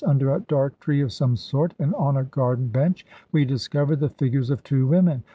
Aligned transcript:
Under 0.03 0.33
a 0.33 0.39
dark 0.39 0.79
tree 0.79 1.01
of 1.01 1.11
some 1.13 1.35
sort, 1.35 1.75
and 1.77 1.93
on 1.93 2.17
a 2.17 2.23
garden 2.23 2.69
bench, 2.69 3.05
we 3.31 3.45
discovered 3.45 3.99
the 3.99 4.09
figures 4.09 4.49
of 4.49 4.63
two 4.63 4.87
women. 4.87 5.23